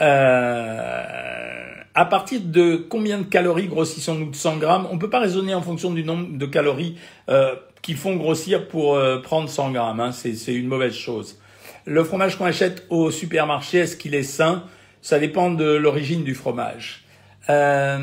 Hein 0.00 1.65
à 1.96 2.04
partir 2.04 2.42
de 2.42 2.76
combien 2.76 3.18
de 3.18 3.24
calories 3.24 3.68
grossissons-nous 3.68 4.30
de 4.30 4.36
100 4.36 4.58
grammes? 4.58 4.86
On 4.92 4.98
peut 4.98 5.08
pas 5.08 5.18
raisonner 5.18 5.54
en 5.54 5.62
fonction 5.62 5.92
du 5.92 6.04
nombre 6.04 6.36
de 6.36 6.46
calories 6.46 6.98
euh, 7.30 7.54
qui 7.80 7.94
font 7.94 8.16
grossir 8.16 8.68
pour 8.68 8.94
euh, 8.94 9.20
prendre 9.22 9.48
100 9.48 9.72
grammes. 9.72 10.00
Hein. 10.00 10.12
C'est 10.12 10.54
une 10.54 10.68
mauvaise 10.68 10.94
chose. 10.94 11.40
Le 11.86 12.04
fromage 12.04 12.36
qu'on 12.36 12.44
achète 12.44 12.84
au 12.90 13.10
supermarché, 13.10 13.78
est-ce 13.78 13.96
qu'il 13.96 14.14
est 14.14 14.22
sain? 14.22 14.64
Ça 15.00 15.18
dépend 15.18 15.50
de 15.50 15.64
l'origine 15.64 16.22
du 16.22 16.34
fromage. 16.34 17.04
Euh, 17.48 18.00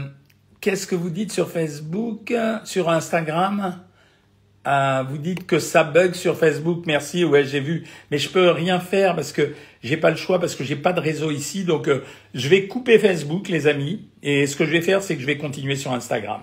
Qu'est-ce 0.60 0.88
que 0.88 0.96
vous 0.96 1.10
dites 1.10 1.32
sur 1.32 1.52
Facebook, 1.52 2.34
sur 2.64 2.90
Instagram? 2.90 3.80
Ah, 4.66 5.06
vous 5.10 5.18
dites 5.18 5.46
que 5.46 5.60
ça 5.60 5.84
bug 5.84 6.14
sur 6.14 6.38
Facebook. 6.38 6.84
Merci. 6.86 7.26
Ouais, 7.26 7.44
j'ai 7.44 7.60
vu. 7.60 7.84
Mais 8.12 8.18
je 8.18 8.30
peux 8.30 8.50
rien 8.50 8.80
faire 8.80 9.16
parce 9.16 9.34
que 9.34 9.54
j'ai 9.84 9.98
pas 9.98 10.10
le 10.10 10.16
choix 10.16 10.40
parce 10.40 10.56
que 10.56 10.64
j'ai 10.64 10.78
pas 10.78 10.94
de 10.94 11.02
réseau 11.02 11.32
ici. 11.32 11.66
Donc, 11.66 11.88
euh, 11.90 12.04
je 12.34 12.48
vais 12.48 12.68
couper 12.68 12.98
Facebook, 12.98 13.50
les 13.50 13.68
amis. 13.68 14.08
Et 14.22 14.48
ce 14.48 14.56
que 14.56 14.66
je 14.66 14.72
vais 14.72 14.82
faire, 14.82 15.04
c'est 15.04 15.16
que 15.16 15.22
je 15.22 15.28
vais 15.28 15.38
continuer 15.38 15.76
sur 15.76 15.92
Instagram. 15.92 16.42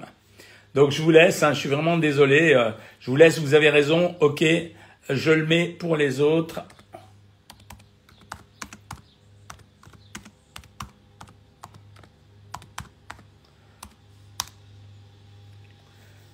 Donc, 0.74 0.90
je 0.90 1.00
vous 1.00 1.10
laisse. 1.10 1.42
Hein, 1.42 1.54
je 1.54 1.60
suis 1.60 1.68
vraiment 1.70 1.96
désolé. 1.96 2.52
Euh, 2.52 2.70
je 3.00 3.10
vous 3.10 3.16
laisse. 3.16 3.38
Vous 3.38 3.54
avez 3.54 3.70
raison. 3.70 4.14
Ok. 4.20 4.44
Je 5.08 5.30
le 5.30 5.46
mets 5.46 5.66
pour 5.66 5.96
les 5.96 6.20
autres. 6.20 6.60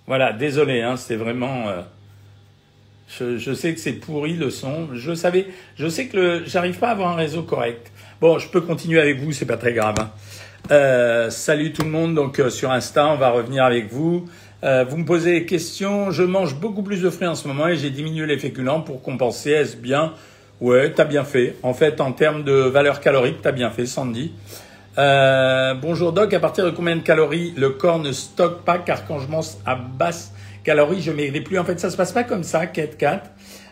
Voilà, 0.06 0.32
désolé, 0.32 0.82
hein, 0.82 0.96
c'était 0.96 1.16
vraiment. 1.16 1.68
Euh, 1.68 1.82
je, 3.08 3.38
je, 3.38 3.52
sais 3.52 3.74
que 3.74 3.80
c'est 3.80 3.92
pourri 3.92 4.34
le 4.34 4.50
son. 4.50 4.88
Je 4.94 5.14
savais, 5.14 5.46
je 5.76 5.88
sais 5.88 6.06
que 6.06 6.42
j'arrive 6.46 6.78
pas 6.78 6.88
à 6.88 6.92
avoir 6.92 7.12
un 7.12 7.16
réseau 7.16 7.42
correct. 7.42 7.92
Bon, 8.20 8.38
je 8.38 8.48
peux 8.48 8.60
continuer 8.60 9.00
avec 9.00 9.20
vous, 9.20 9.32
c'est 9.32 9.46
pas 9.46 9.56
très 9.56 9.72
grave. 9.72 9.94
Hein. 9.98 10.10
Euh, 10.70 11.30
salut 11.30 11.72
tout 11.72 11.82
le 11.82 11.90
monde. 11.90 12.14
Donc 12.14 12.40
euh, 12.40 12.50
sur 12.50 12.70
Insta, 12.70 13.08
on 13.08 13.16
va 13.16 13.30
revenir 13.30 13.64
avec 13.64 13.92
vous. 13.92 14.26
Euh, 14.64 14.84
vous 14.88 14.96
me 14.96 15.04
posez 15.04 15.40
des 15.40 15.46
questions. 15.46 16.10
Je 16.10 16.22
mange 16.22 16.56
beaucoup 16.56 16.82
plus 16.82 17.02
de 17.02 17.10
fruits 17.10 17.28
en 17.28 17.34
ce 17.34 17.46
moment 17.46 17.68
et 17.68 17.76
j'ai 17.76 17.90
diminué 17.90 18.26
les 18.26 18.38
féculents 18.38 18.80
pour 18.80 19.02
compenser. 19.02 19.50
Est-ce 19.50 19.76
bien? 19.76 20.14
Ouais, 20.60 20.90
t'as 20.92 21.04
bien 21.04 21.24
fait. 21.24 21.56
En 21.62 21.74
fait, 21.74 22.00
en 22.00 22.12
termes 22.12 22.42
de 22.42 22.52
valeur 22.52 23.00
calorique, 23.00 23.42
t'as 23.42 23.52
bien 23.52 23.70
fait, 23.70 23.86
Sandy. 23.86 24.32
Euh, 24.98 25.74
bonjour 25.74 26.12
Doc, 26.12 26.32
à 26.32 26.40
partir 26.40 26.64
de 26.64 26.70
combien 26.70 26.96
de 26.96 27.02
calories 27.02 27.52
le 27.54 27.68
corps 27.68 27.98
ne 27.98 28.12
stocke 28.12 28.62
pas 28.62 28.78
car 28.78 29.06
quand 29.06 29.18
je 29.18 29.28
mange 29.28 29.48
à 29.66 29.74
basse 29.74 30.32
calorie, 30.64 31.02
je 31.02 31.12
maigris 31.12 31.42
plus? 31.42 31.58
En 31.58 31.64
fait, 31.64 31.78
ça 31.78 31.90
se 31.90 31.98
passe 31.98 32.12
pas 32.12 32.24
comme 32.24 32.42
ça, 32.42 32.66
4 32.66 32.96
4. 32.96 33.30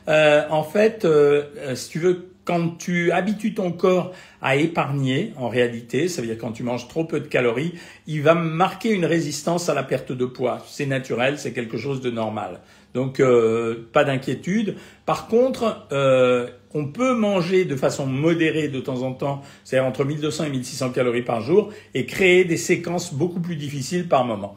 Euh, 0.09 0.43
en 0.50 0.62
fait, 0.62 1.07
euh, 1.07 1.45
euh, 1.57 1.75
si 1.75 1.88
tu 1.88 1.99
veux, 1.99 2.28
quand 2.45 2.76
tu 2.76 3.11
habitues 3.11 3.54
ton 3.54 3.73
corps 3.73 4.12
à 4.43 4.57
épargner, 4.57 5.33
en 5.38 5.49
réalité, 5.49 6.09
ça 6.09 6.21
veut 6.21 6.28
dire 6.28 6.37
quand 6.38 6.52
tu 6.52 6.62
manges 6.62 6.88
trop 6.88 7.04
peu 7.04 7.21
de 7.21 7.26
calories, 7.26 7.73
il 8.07 8.21
va 8.21 8.35
marquer 8.35 8.90
une 8.90 9.07
résistance 9.07 9.71
à 9.71 9.75
la 9.75 9.83
perte 9.83 10.12
de 10.12 10.26
poids. 10.26 10.62
C'est 10.69 10.85
naturel, 10.85 11.38
c'est 11.38 11.54
quelque 11.54 11.78
chose 11.78 12.02
de 12.02 12.11
normal. 12.11 12.61
Donc, 12.93 13.19
euh, 13.19 13.88
pas 13.95 14.04
d'inquiétude. 14.04 14.76
Par 15.07 15.26
contre, 15.26 15.88
on 16.75 16.87
peut 16.87 17.14
manger 17.14 17.64
de 17.64 17.76
façon 17.76 18.07
modérée 18.07 18.69
de 18.69 18.81
temps 18.81 19.02
en 19.02 19.12
temps, 19.12 19.43
c'est-à-dire 19.62 19.88
entre 19.88 20.04
1200 20.04 20.45
et 20.45 20.50
1600 20.50 20.90
calories 20.90 21.23
par 21.23 21.40
jour, 21.40 21.71
et 21.95 22.04
créer 22.04 22.45
des 22.45 22.57
séquences 22.57 23.14
beaucoup 23.14 23.40
plus 23.40 23.57
difficiles 23.57 24.09
par 24.09 24.25
moment. 24.25 24.57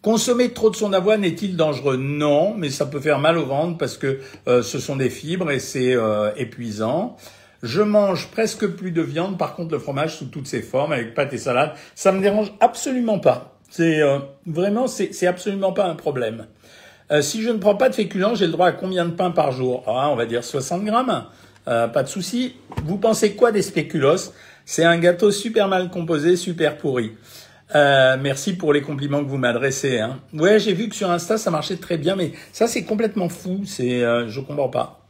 Consommer 0.00 0.52
trop 0.52 0.70
de 0.70 0.76
son 0.76 0.90
d'avoine 0.90 1.24
est-il 1.24 1.56
dangereux? 1.56 1.96
Non, 1.96 2.54
mais 2.54 2.68
ça 2.68 2.84
peut 2.84 3.00
faire 3.00 3.18
mal 3.18 3.38
au 3.38 3.46
ventre 3.46 3.78
parce 3.78 3.96
que 3.96 4.20
euh, 4.46 4.62
ce 4.62 4.78
sont 4.78 4.96
des 4.96 5.08
fibres 5.08 5.50
et 5.50 5.58
c'est 5.58 5.94
euh, 5.94 6.30
épuisant. 6.36 7.16
Je 7.62 7.80
mange 7.80 8.28
presque 8.30 8.66
plus 8.66 8.90
de 8.90 9.00
viande, 9.00 9.38
par 9.38 9.56
contre 9.56 9.72
le 9.72 9.78
fromage 9.78 10.18
sous 10.18 10.26
toutes 10.26 10.46
ses 10.46 10.60
formes, 10.60 10.92
avec 10.92 11.14
pâtes 11.14 11.32
et 11.32 11.38
salades, 11.38 11.72
ça 11.94 12.12
me 12.12 12.20
dérange 12.20 12.52
absolument 12.60 13.18
pas. 13.18 13.58
C'est 13.70 14.02
euh, 14.02 14.18
vraiment, 14.46 14.86
c'est 14.86 15.26
absolument 15.26 15.72
pas 15.72 15.86
un 15.86 15.94
problème. 15.94 16.46
Euh, 17.14 17.22
si 17.22 17.42
je 17.42 17.50
ne 17.50 17.58
prends 17.58 17.76
pas 17.76 17.88
de 17.88 17.94
féculents, 17.94 18.34
j'ai 18.34 18.46
le 18.46 18.52
droit 18.52 18.66
à 18.66 18.72
combien 18.72 19.04
de 19.04 19.12
pain 19.12 19.30
par 19.30 19.52
jour 19.52 19.84
ah, 19.86 20.10
On 20.10 20.16
va 20.16 20.26
dire 20.26 20.42
60 20.42 20.84
grammes. 20.84 21.24
Euh, 21.68 21.86
pas 21.86 22.02
de 22.02 22.08
souci. 22.08 22.56
Vous 22.84 22.96
pensez 22.96 23.36
quoi 23.36 23.52
des 23.52 23.62
spéculoos 23.62 24.32
C'est 24.64 24.84
un 24.84 24.98
gâteau 24.98 25.30
super 25.30 25.68
mal 25.68 25.90
composé, 25.90 26.34
super 26.34 26.76
pourri. 26.76 27.12
Euh, 27.74 28.16
merci 28.20 28.54
pour 28.54 28.72
les 28.72 28.82
compliments 28.82 29.22
que 29.22 29.28
vous 29.28 29.38
m'adressez. 29.38 30.00
Hein. 30.00 30.18
Ouais, 30.32 30.58
j'ai 30.58 30.74
vu 30.74 30.88
que 30.88 30.96
sur 30.96 31.08
Insta 31.08 31.38
ça 31.38 31.50
marchait 31.52 31.76
très 31.76 31.98
bien, 31.98 32.16
mais 32.16 32.32
ça 32.52 32.66
c'est 32.66 32.82
complètement 32.82 33.28
fou. 33.28 33.62
C'est, 33.64 34.00
je 34.00 34.40
comprends 34.40 34.68
pas. 34.68 35.00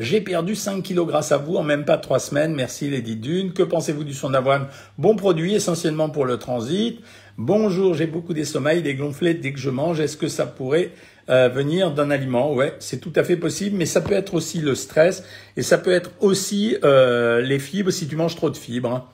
J'ai 0.00 0.20
perdu 0.20 0.56
5 0.56 0.82
kilos 0.82 1.06
grâce 1.06 1.30
à 1.30 1.36
vous 1.36 1.54
en 1.54 1.62
même 1.62 1.84
pas 1.84 1.98
3 1.98 2.18
semaines. 2.18 2.52
Merci 2.52 2.90
Lady 2.90 3.14
Dune. 3.14 3.52
Que 3.52 3.62
pensez-vous 3.62 4.02
du 4.02 4.12
son 4.12 4.30
d'avoine 4.30 4.66
Bon 4.98 5.14
produit, 5.14 5.54
essentiellement 5.54 6.10
pour 6.10 6.24
le 6.24 6.36
transit. 6.36 7.00
Bonjour, 7.38 7.94
j'ai 7.94 8.06
beaucoup 8.06 8.34
des 8.34 8.44
sommeils, 8.44 8.82
des 8.82 8.94
gonflets 8.94 9.34
dès 9.34 9.52
que 9.52 9.58
je 9.60 9.70
mange. 9.70 10.00
Est-ce 10.00 10.16
que 10.16 10.28
ça 10.28 10.46
pourrait 10.46 10.90
euh, 11.30 11.48
venir 11.48 11.92
d'un 11.92 12.10
aliment 12.10 12.52
Ouais, 12.52 12.74
c'est 12.78 13.00
tout 13.00 13.12
à 13.16 13.24
fait 13.24 13.36
possible, 13.36 13.76
mais 13.76 13.86
ça 13.86 14.00
peut 14.00 14.14
être 14.14 14.34
aussi 14.34 14.60
le 14.60 14.74
stress 14.74 15.24
et 15.56 15.62
ça 15.62 15.78
peut 15.78 15.92
être 15.92 16.10
aussi 16.20 16.76
euh, 16.84 17.40
les 17.40 17.58
fibres 17.58 17.90
si 17.90 18.06
tu 18.06 18.16
manges 18.16 18.36
trop 18.36 18.50
de 18.50 18.56
fibres. 18.56 18.90
Hein. 18.90 19.04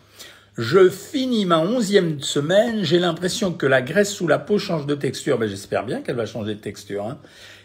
Je 0.59 0.89
finis 0.91 1.47
ma 1.47 1.61
onzième 1.61 2.21
semaine, 2.21 2.83
j'ai 2.83 2.99
l'impression 2.99 3.53
que 3.53 3.67
la 3.67 3.81
graisse 3.81 4.11
sous 4.11 4.27
la 4.27 4.39
peau 4.39 4.59
change 4.59 4.87
de 4.87 4.95
texture. 4.95 5.39
Ben, 5.39 5.49
J'espère 5.49 5.85
bien 5.85 6.03
qu'elle 6.03 6.17
va 6.17 6.27
changer 6.27 6.55
de 6.55 6.61
texture. 6.61 7.07
Hein. 7.07 7.19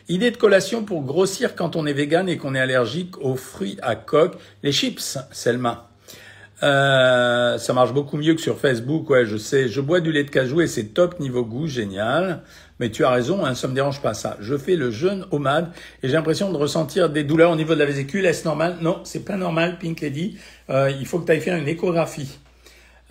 Idée 0.08 0.30
de 0.30 0.38
collation 0.38 0.84
pour 0.84 1.04
grossir 1.04 1.56
quand 1.56 1.76
on 1.76 1.88
est 1.88 1.94
vegan 1.94 2.30
et 2.30 2.38
qu'on 2.38 2.54
est 2.54 2.60
allergique 2.60 3.18
aux 3.20 3.36
fruits 3.36 3.78
à 3.82 3.96
coque. 3.96 4.38
Les 4.62 4.72
chips, 4.72 5.18
Selma. 5.32 5.90
Euh, 6.64 7.58
ça 7.58 7.74
marche 7.74 7.94
beaucoup 7.94 8.18
mieux 8.18 8.34
que 8.34 8.42
sur 8.42 8.60
Facebook, 8.60 9.10
ouais, 9.10 9.26
je 9.26 9.38
sais. 9.38 9.68
Je 9.68 9.82
bois 9.82 10.00
du 10.00 10.12
lait 10.12 10.24
de 10.24 10.30
cajou 10.30 10.62
et 10.62 10.68
c'est 10.68 10.94
top 10.94 11.20
niveau 11.20 11.44
goût, 11.44 11.68
génial. 11.68 12.44
Mais 12.80 12.90
tu 12.90 13.06
as 13.06 13.10
raison, 13.10 13.46
hein, 13.46 13.56
ça 13.56 13.68
me 13.68 13.74
dérange 13.74 14.02
pas 14.02 14.14
ça. 14.14 14.38
Je 14.42 14.58
fais 14.58 14.76
le 14.76 14.92
jeûne 14.92 15.26
OMAD 15.32 15.72
et 16.04 16.08
j'ai 16.08 16.14
l'impression 16.14 16.52
de 16.52 16.58
ressentir 16.58 17.10
des 17.10 17.24
douleurs 17.24 17.52
au 17.52 17.56
niveau 17.56 17.74
de 17.74 17.80
la 17.80 17.86
vésicule. 17.86 18.26
Est-ce 18.26 18.44
normal? 18.44 18.78
Non, 18.82 19.00
c'est 19.06 19.24
pas 19.24 19.38
normal, 19.38 19.78
Pink 19.80 20.02
Lady. 20.02 20.38
Euh, 20.70 20.92
il 20.92 21.06
faut 21.06 21.20
que 21.20 21.26
tu 21.26 21.32
ailles 21.32 21.42
faire 21.42 21.58
une 21.58 21.68
échographie. 21.68 22.38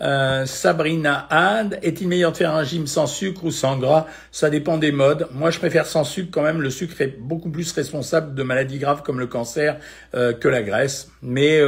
Euh, 0.01 0.45
Sabrina 0.45 1.25
Had, 1.31 1.79
est-il 1.81 2.07
meilleur 2.07 2.33
de 2.33 2.37
faire 2.37 2.53
un 2.53 2.57
régime 2.57 2.85
sans 2.85 3.07
sucre 3.07 3.43
ou 3.45 3.51
sans 3.51 3.77
gras? 3.77 4.05
Ça 4.31 4.51
dépend 4.51 4.77
des 4.77 4.91
modes. 4.91 5.27
Moi, 5.31 5.49
je 5.49 5.57
préfère 5.57 5.87
sans 5.87 6.03
sucre 6.03 6.29
quand 6.31 6.43
même. 6.43 6.61
Le 6.61 6.69
sucre 6.69 7.01
est 7.01 7.17
beaucoup 7.19 7.49
plus 7.49 7.71
responsable 7.71 8.35
de 8.35 8.43
maladies 8.43 8.77
graves 8.77 9.01
comme 9.01 9.19
le 9.19 9.27
cancer 9.27 9.77
euh, 10.13 10.33
que 10.33 10.47
la 10.47 10.61
graisse. 10.61 11.09
Mais 11.23 11.59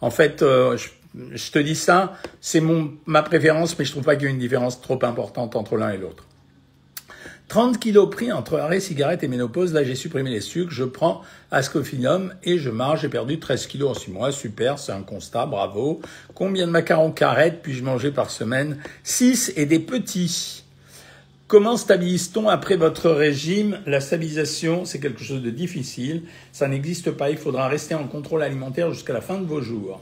en 0.00 0.10
fait, 0.10 0.42
je, 0.42 1.50
te 1.50 1.58
dis 1.58 1.74
ça, 1.74 2.12
c'est 2.40 2.62
ma 3.06 3.22
préférence, 3.22 3.76
mais 3.76 3.84
je 3.84 3.90
trouve 3.90 4.04
pas 4.04 4.14
qu'il 4.14 4.26
y 4.26 4.30
ait 4.30 4.34
une 4.34 4.38
différence 4.38 4.80
trop 4.80 5.02
importante 5.04 5.56
entre 5.56 5.76
l'un 5.76 5.90
et 5.90 5.96
l'autre. 5.96 6.24
30 7.54 7.78
kilos 7.78 8.10
pris 8.10 8.32
entre 8.32 8.58
arrêt 8.58 8.80
cigarette 8.80 9.22
et 9.22 9.28
ménopause. 9.28 9.72
Là, 9.72 9.84
j'ai 9.84 9.94
supprimé 9.94 10.28
les 10.28 10.40
sucres. 10.40 10.72
Je 10.72 10.82
prends 10.82 11.22
Ascophyllum 11.52 12.34
et 12.42 12.58
je 12.58 12.68
marche. 12.68 13.02
J'ai 13.02 13.08
perdu 13.08 13.38
13 13.38 13.68
kilos 13.68 13.90
en 13.90 13.94
6 13.94 14.10
mois. 14.10 14.32
Super, 14.32 14.80
c'est 14.80 14.90
un 14.90 15.02
constat. 15.02 15.46
Bravo. 15.46 16.00
Combien 16.34 16.66
de 16.66 16.72
macarons 16.72 17.12
carrettes 17.12 17.60
puis-je 17.62 17.84
manger 17.84 18.10
par 18.10 18.32
semaine? 18.32 18.78
6 19.04 19.52
et 19.54 19.66
des 19.66 19.78
petits. 19.78 20.64
Comment 21.46 21.76
stabilise-t-on 21.76 22.48
après 22.48 22.74
votre 22.74 23.08
régime? 23.08 23.78
La 23.86 24.00
stabilisation, 24.00 24.84
c'est 24.84 24.98
quelque 24.98 25.22
chose 25.22 25.40
de 25.40 25.50
difficile. 25.50 26.24
Ça 26.50 26.66
n'existe 26.66 27.12
pas. 27.12 27.30
Il 27.30 27.36
faudra 27.36 27.68
rester 27.68 27.94
en 27.94 28.08
contrôle 28.08 28.42
alimentaire 28.42 28.92
jusqu'à 28.92 29.12
la 29.12 29.20
fin 29.20 29.38
de 29.38 29.46
vos 29.46 29.60
jours. 29.60 30.00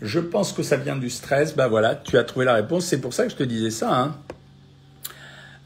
Je 0.00 0.18
pense 0.18 0.54
que 0.54 0.62
ça 0.62 0.78
vient 0.78 0.96
du 0.96 1.10
stress. 1.10 1.54
Ben 1.54 1.68
voilà, 1.68 1.94
tu 1.94 2.16
as 2.16 2.24
trouvé 2.24 2.46
la 2.46 2.54
réponse. 2.54 2.86
C'est 2.86 3.02
pour 3.02 3.12
ça 3.12 3.24
que 3.24 3.32
je 3.32 3.36
te 3.36 3.44
disais 3.44 3.68
ça. 3.68 3.94
Hein. 3.94 4.16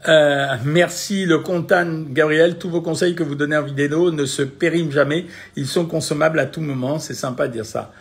Euh, 0.07 0.55
merci 0.63 1.25
le 1.25 1.39
content 1.39 2.03
Gabriel. 2.09 2.57
Tous 2.57 2.69
vos 2.69 2.81
conseils 2.81 3.15
que 3.15 3.23
vous 3.23 3.35
donnez 3.35 3.57
en 3.57 3.63
vidéo 3.63 4.11
ne 4.11 4.25
se 4.25 4.41
périment 4.41 4.91
jamais. 4.91 5.25
Ils 5.55 5.67
sont 5.67 5.85
consommables 5.85 6.39
à 6.39 6.45
tout 6.45 6.61
moment. 6.61 6.99
C'est 6.99 7.13
sympa 7.13 7.47
de 7.47 7.53
dire 7.53 7.65
ça. 7.65 7.91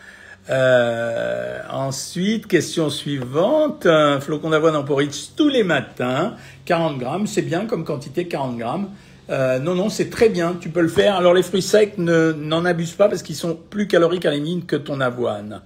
Euh, 0.50 1.60
ensuite, 1.70 2.46
question 2.46 2.88
suivante. 2.88 3.86
Un 3.86 4.20
flocon 4.20 4.50
d'avoine 4.50 4.76
en 4.76 4.84
porridge 4.84 5.30
tous 5.36 5.48
les 5.48 5.64
matins. 5.64 6.34
40 6.66 6.98
grammes, 6.98 7.26
c'est 7.26 7.42
bien 7.42 7.66
comme 7.66 7.84
quantité 7.84 8.28
40 8.28 8.56
grammes. 8.56 8.88
Euh, 9.30 9.58
non, 9.58 9.74
non, 9.74 9.90
c'est 9.90 10.08
très 10.08 10.28
bien. 10.28 10.56
Tu 10.58 10.70
peux 10.70 10.80
le 10.80 10.88
faire. 10.88 11.16
Alors 11.16 11.34
les 11.34 11.42
fruits 11.42 11.62
secs, 11.62 11.98
n'en 11.98 12.64
abuse 12.64 12.92
pas 12.92 13.08
parce 13.08 13.22
qu'ils 13.22 13.36
sont 13.36 13.54
plus 13.54 13.88
caloriques 13.88 14.24
à 14.24 14.30
la 14.30 14.38
que 14.66 14.76
ton 14.76 15.00
avoine. 15.00 15.60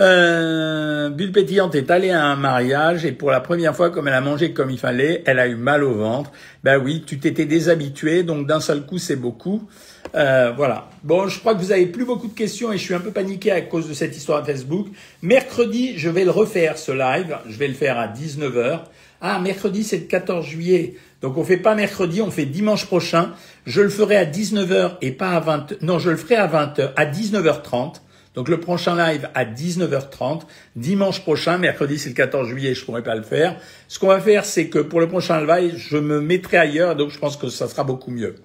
Euh, 0.00 1.10
Bulle 1.10 1.32
est 1.36 1.90
allée 1.90 2.10
à 2.10 2.24
un 2.24 2.36
mariage 2.36 3.04
et 3.04 3.12
pour 3.12 3.30
la 3.30 3.40
première 3.40 3.76
fois, 3.76 3.90
comme 3.90 4.08
elle 4.08 4.14
a 4.14 4.22
mangé 4.22 4.52
comme 4.52 4.70
il 4.70 4.78
fallait, 4.78 5.22
elle 5.26 5.38
a 5.38 5.46
eu 5.46 5.56
mal 5.56 5.84
au 5.84 5.94
ventre. 5.94 6.32
Ben 6.64 6.80
oui, 6.82 7.04
tu 7.06 7.18
t'étais 7.18 7.44
déshabitué, 7.44 8.22
donc 8.22 8.46
d'un 8.46 8.60
seul 8.60 8.86
coup, 8.86 8.98
c'est 8.98 9.16
beaucoup. 9.16 9.68
Euh, 10.14 10.52
voilà. 10.56 10.88
Bon, 11.04 11.28
je 11.28 11.38
crois 11.38 11.54
que 11.54 11.60
vous 11.60 11.72
avez 11.72 11.86
plus 11.86 12.06
beaucoup 12.06 12.28
de 12.28 12.34
questions 12.34 12.72
et 12.72 12.78
je 12.78 12.82
suis 12.82 12.94
un 12.94 13.00
peu 13.00 13.10
paniqué 13.10 13.52
à 13.52 13.60
cause 13.60 13.88
de 13.88 13.94
cette 13.94 14.16
histoire 14.16 14.44
Facebook. 14.44 14.88
Mercredi, 15.22 15.98
je 15.98 16.08
vais 16.08 16.24
le 16.24 16.30
refaire, 16.30 16.78
ce 16.78 16.92
live. 16.92 17.36
Je 17.46 17.58
vais 17.58 17.68
le 17.68 17.74
faire 17.74 17.98
à 17.98 18.08
19h. 18.08 18.80
Ah, 19.20 19.38
mercredi, 19.38 19.84
c'est 19.84 19.98
le 19.98 20.04
14 20.04 20.46
juillet. 20.46 20.94
Donc 21.20 21.36
on 21.36 21.44
fait 21.44 21.58
pas 21.58 21.74
mercredi, 21.74 22.22
on 22.22 22.30
fait 22.30 22.46
dimanche 22.46 22.86
prochain. 22.86 23.32
Je 23.66 23.82
le 23.82 23.90
ferai 23.90 24.16
à 24.16 24.24
19h 24.24 24.92
et 25.02 25.12
pas 25.12 25.32
à 25.32 25.40
20h. 25.40 25.76
Non, 25.82 25.98
je 25.98 26.08
le 26.08 26.16
ferai 26.16 26.36
à 26.36 26.48
20h, 26.48 26.92
à 26.96 27.04
19h30. 27.04 28.00
Donc 28.34 28.48
le 28.48 28.60
prochain 28.60 28.96
live 28.96 29.28
à 29.34 29.44
19h30, 29.44 30.42
dimanche 30.76 31.22
prochain, 31.22 31.58
mercredi 31.58 31.98
c'est 31.98 32.10
le 32.10 32.14
14 32.14 32.48
juillet, 32.48 32.74
je 32.74 32.84
pourrais 32.84 33.02
pas 33.02 33.16
le 33.16 33.22
faire. 33.22 33.56
Ce 33.88 33.98
qu'on 33.98 34.06
va 34.06 34.20
faire, 34.20 34.44
c'est 34.44 34.68
que 34.68 34.78
pour 34.78 35.00
le 35.00 35.08
prochain 35.08 35.44
live, 35.44 35.74
je 35.76 35.96
me 35.96 36.20
mettrai 36.20 36.56
ailleurs, 36.56 36.94
donc 36.94 37.10
je 37.10 37.18
pense 37.18 37.36
que 37.36 37.48
ça 37.48 37.66
sera 37.66 37.82
beaucoup 37.82 38.10
mieux. 38.10 38.36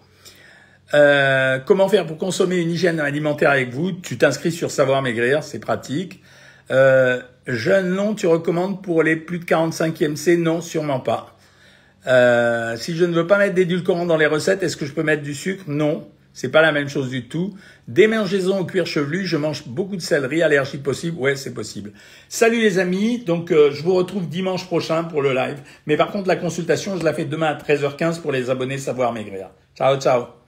Euh, 0.94 1.60
comment 1.60 1.88
faire 1.88 2.06
pour 2.06 2.18
consommer 2.18 2.58
une 2.58 2.72
hygiène 2.72 3.00
alimentaire 3.00 3.52
avec 3.52 3.74
vous? 3.74 3.92
Tu 3.92 4.18
t'inscris 4.18 4.52
sur 4.52 4.72
Savoir 4.72 5.02
Maigrir, 5.02 5.44
c'est 5.44 5.60
pratique. 5.60 6.22
Euh, 6.72 7.22
jeune 7.48 7.90
long, 7.90 8.16
tu 8.16 8.28
recommandes 8.28 8.82
pour 8.82 9.04
les 9.04 9.16
plus 9.16 9.40
de 9.40 9.46
45e 9.46 10.16
C 10.16 10.38
Non, 10.38 10.62
sûrement 10.62 11.00
pas. 11.00 11.38
Euh, 12.08 12.78
si 12.78 12.96
je 12.96 13.06
ne 13.06 13.14
veux 13.14 13.28
pas 13.28 13.38
mettre 13.38 13.56
d'édulcorant 13.56 14.06
dans 14.06 14.18
les 14.18 14.28
recettes, 14.28 14.62
est-ce 14.64 14.78
que 14.78 14.86
je 14.86 14.94
peux 14.94 15.04
mettre 15.04 15.24
du 15.24 15.34
sucre? 15.34 15.64
Non. 15.68 16.08
C'est 16.36 16.50
pas 16.50 16.62
la 16.62 16.74
même 16.74 16.90
chose 16.90 17.10
du 17.10 17.28
tout. 17.28 17.56
Démangeaison 17.88 18.60
au 18.60 18.66
cuir 18.66 18.86
chevelu, 18.86 19.26
je 19.26 19.38
mange 19.38 19.68
beaucoup 19.68 19.96
de 19.96 20.02
céleri, 20.02 20.44
allergie 20.44 20.78
possible, 20.78 21.18
ouais 21.18 21.38
c'est 21.38 21.54
possible. 21.54 21.94
Salut 22.28 22.60
les 22.60 22.78
amis, 22.78 23.24
donc 23.24 23.52
euh, 23.52 23.72
je 23.72 23.82
vous 23.82 23.96
retrouve 23.96 24.28
dimanche 24.28 24.66
prochain 24.66 25.06
pour 25.06 25.22
le 25.22 25.34
live. 25.34 25.62
Mais 25.88 25.96
par 25.96 26.12
contre 26.12 26.28
la 26.28 26.36
consultation, 26.36 26.98
je 26.98 27.06
la 27.06 27.14
fais 27.14 27.26
demain 27.26 27.48
à 27.48 27.56
13h15 27.56 28.22
pour 28.22 28.34
les 28.34 28.50
abonnés 28.50 28.78
Savoir 28.78 29.14
Maigrir. 29.14 29.50
Ciao 29.76 29.98
ciao 29.98 30.45